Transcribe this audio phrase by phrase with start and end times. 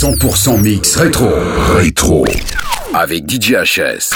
[0.00, 1.28] 100% mix rétro.
[1.74, 2.24] Rétro.
[2.94, 4.14] Avec DJ HS.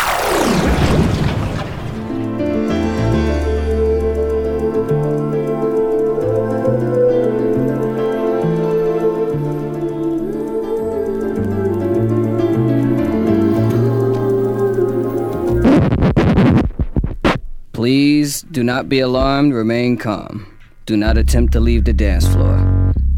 [17.73, 20.46] Please do not be alarmed, remain calm.
[20.87, 22.61] Do not attempt to leave the dance floor.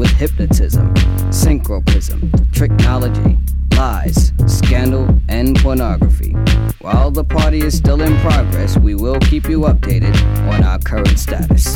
[0.00, 0.94] with hypnotism,
[1.28, 3.36] synchroprism, tricknology,
[3.76, 6.32] lies, scandal, and pornography.
[6.80, 10.16] While the party is still in progress, we will keep you updated
[10.48, 11.74] on our current status.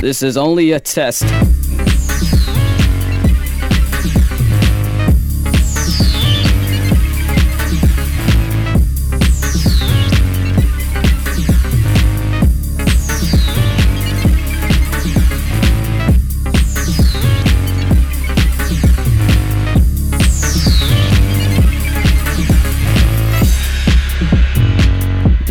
[0.00, 1.26] This is only a test.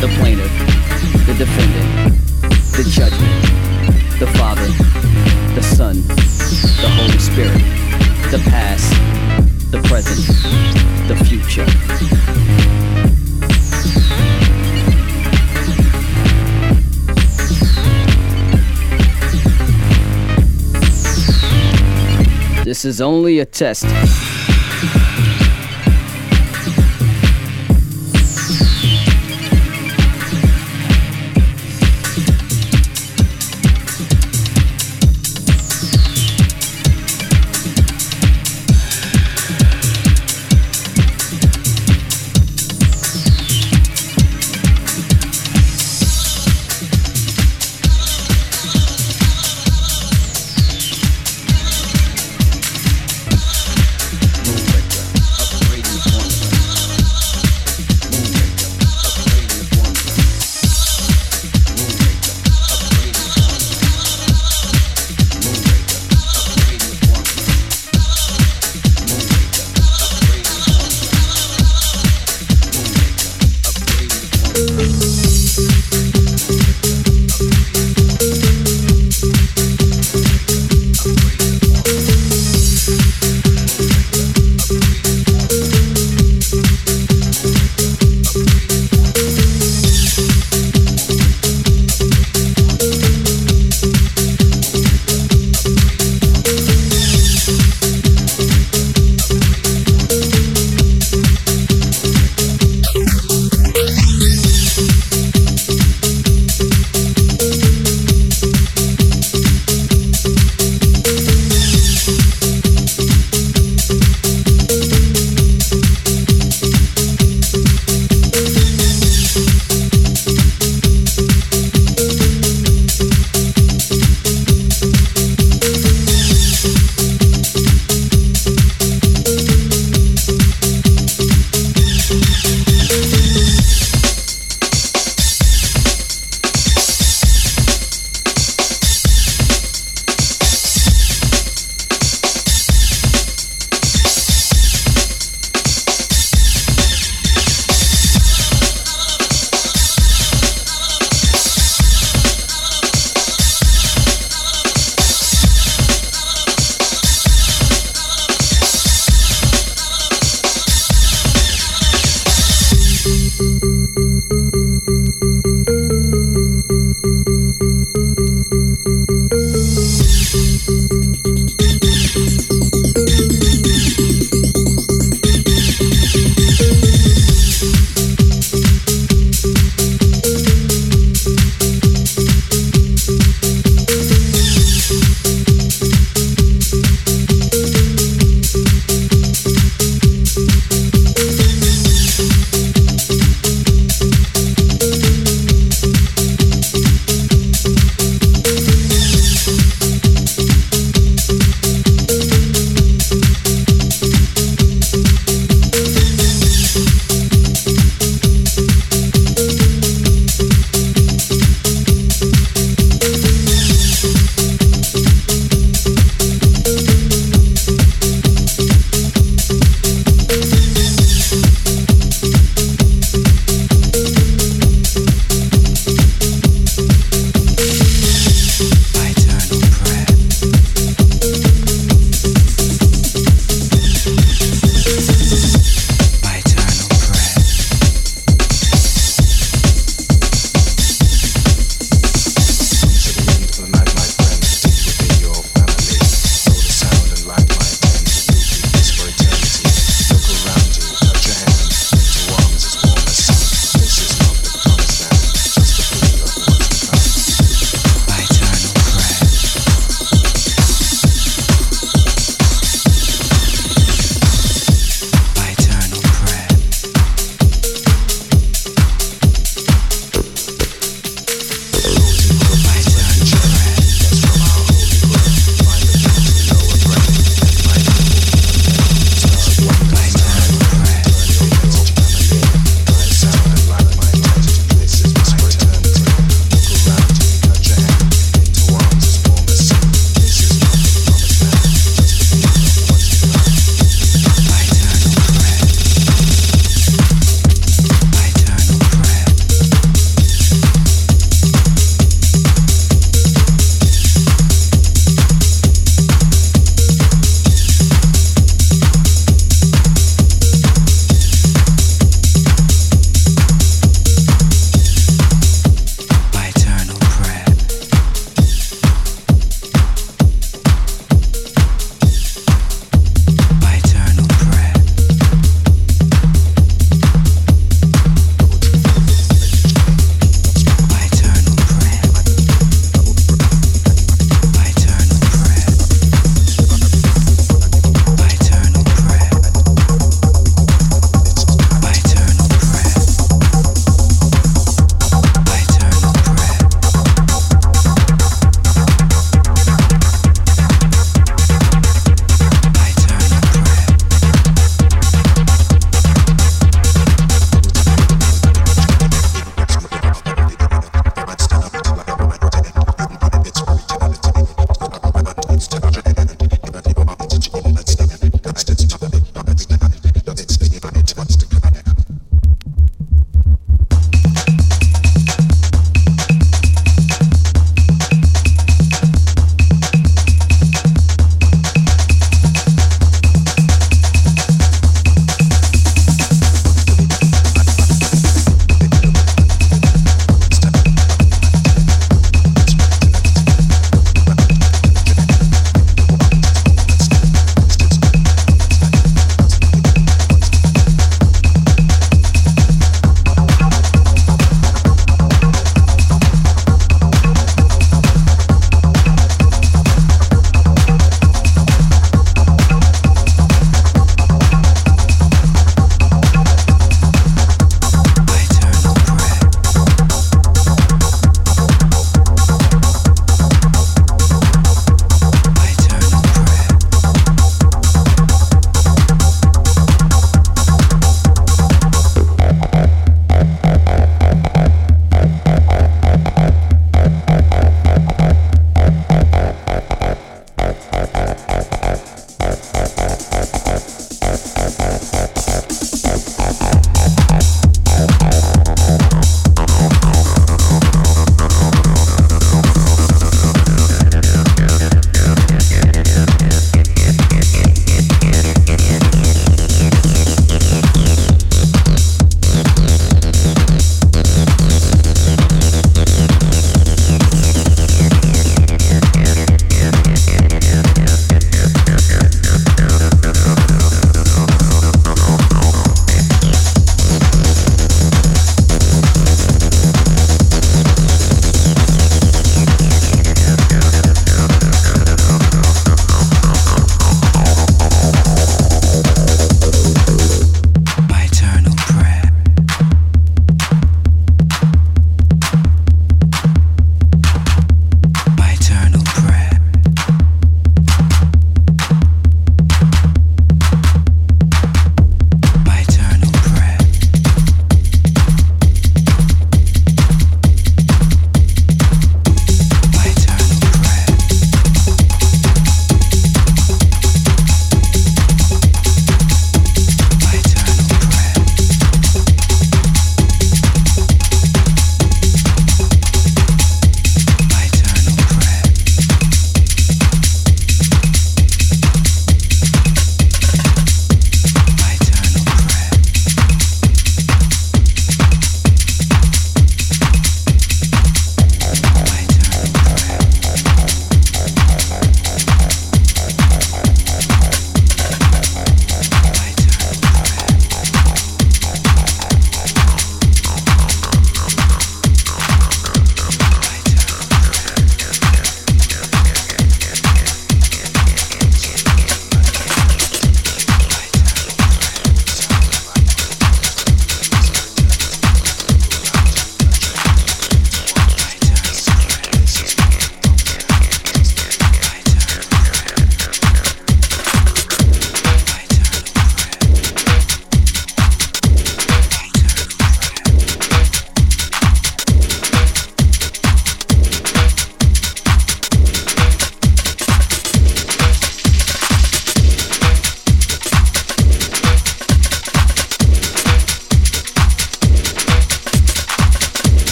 [0.00, 0.52] the plaintiff,
[1.26, 2.14] the defendant,
[2.76, 3.42] the judgment,
[4.20, 4.66] the Father,
[5.56, 7.58] the Son, the Holy Spirit,
[8.30, 8.92] the past,
[9.72, 10.24] the present,
[11.08, 11.66] the future.
[22.64, 23.86] This is only a test.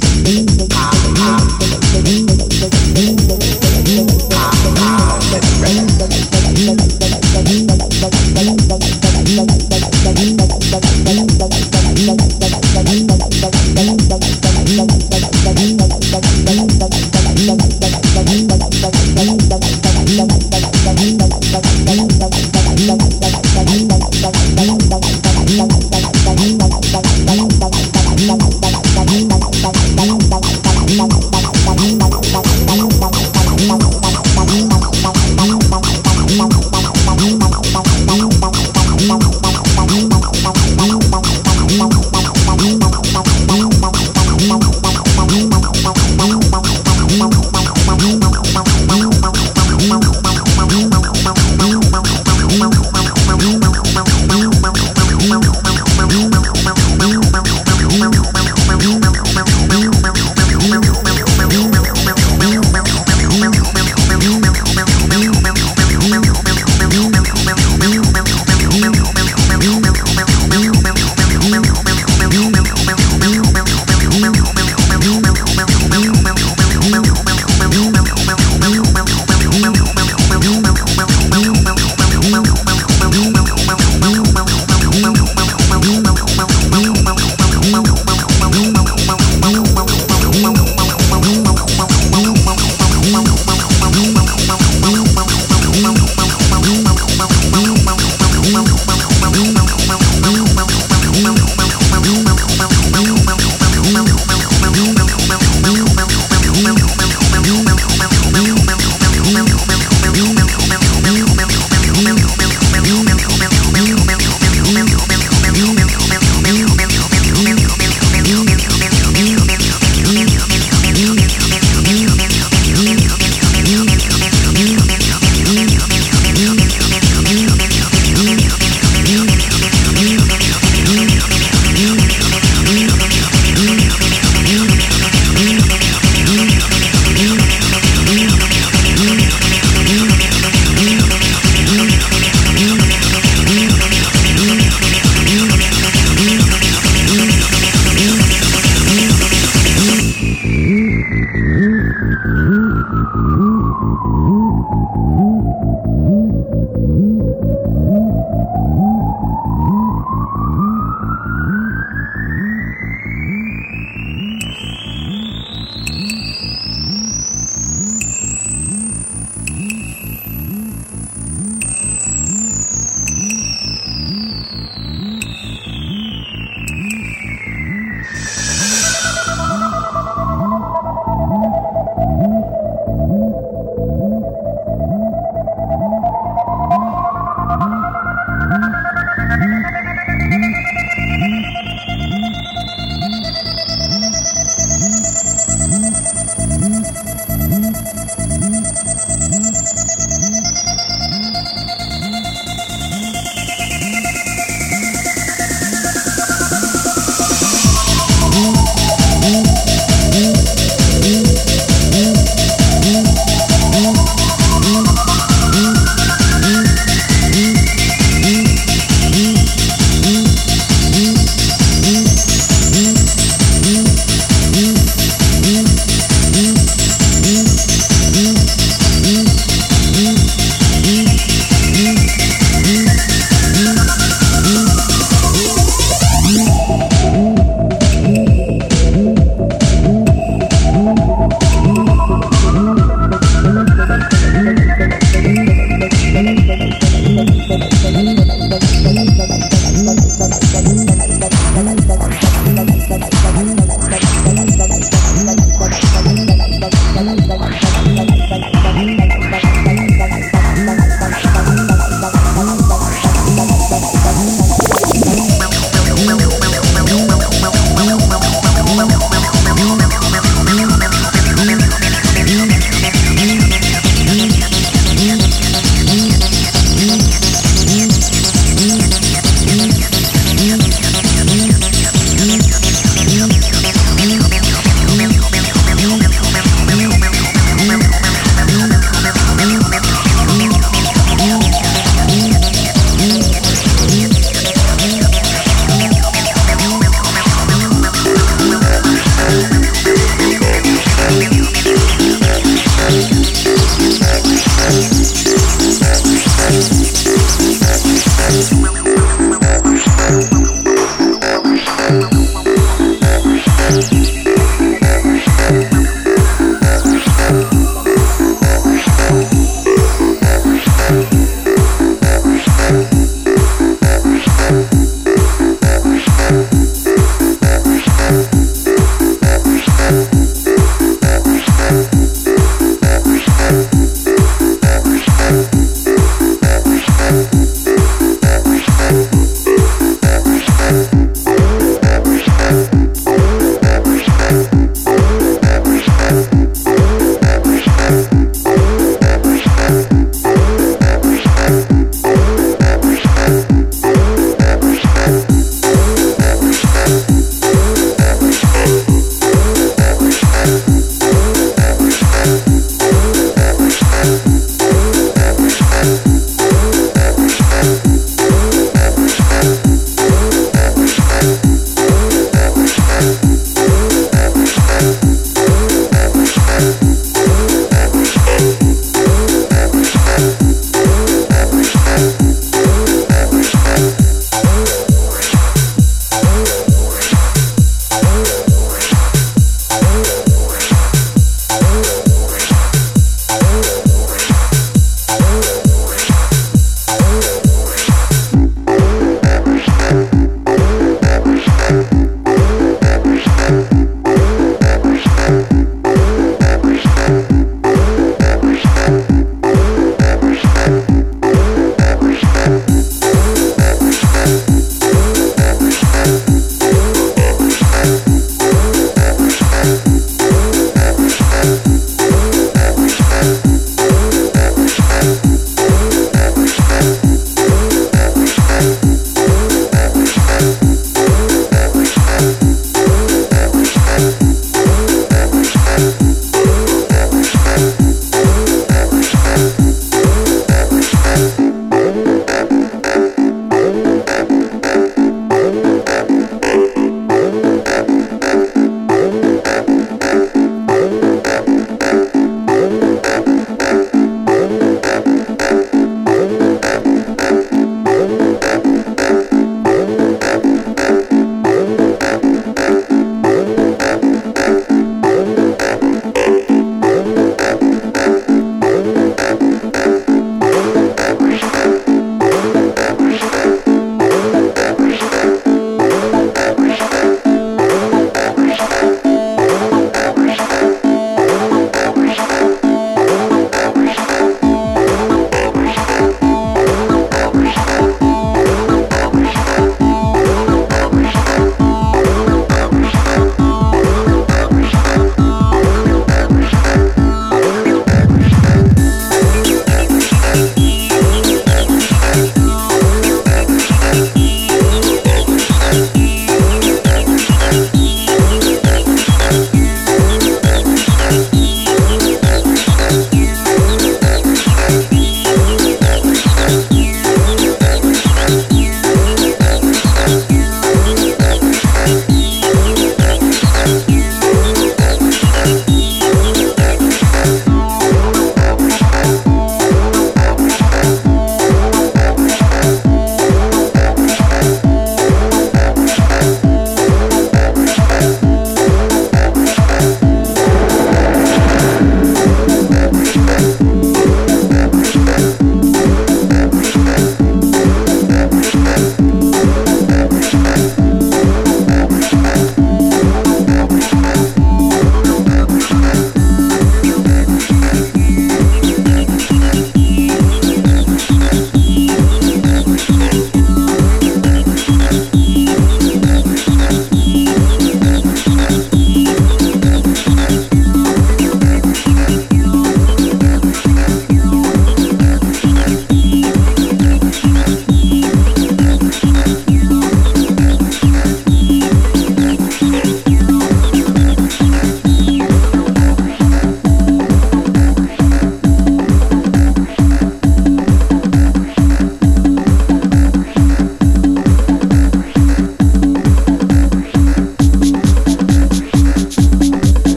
[0.00, 0.48] Thank
[2.08, 2.27] you.